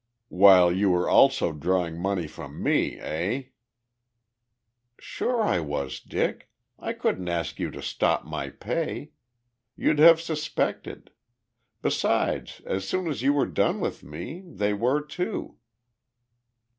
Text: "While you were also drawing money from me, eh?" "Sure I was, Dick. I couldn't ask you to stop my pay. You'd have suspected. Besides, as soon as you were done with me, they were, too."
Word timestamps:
"While 0.29 0.71
you 0.71 0.89
were 0.89 1.07
also 1.07 1.51
drawing 1.53 1.99
money 1.99 2.25
from 2.25 2.63
me, 2.63 2.97
eh?" 2.97 3.43
"Sure 4.99 5.39
I 5.43 5.59
was, 5.59 5.99
Dick. 5.99 6.49
I 6.79 6.93
couldn't 6.93 7.29
ask 7.29 7.59
you 7.59 7.69
to 7.69 7.83
stop 7.83 8.25
my 8.25 8.49
pay. 8.49 9.11
You'd 9.77 9.99
have 9.99 10.19
suspected. 10.19 11.11
Besides, 11.83 12.61
as 12.65 12.87
soon 12.89 13.05
as 13.07 13.21
you 13.21 13.33
were 13.33 13.45
done 13.45 13.79
with 13.79 14.01
me, 14.01 14.41
they 14.47 14.73
were, 14.73 15.01
too." 15.03 15.57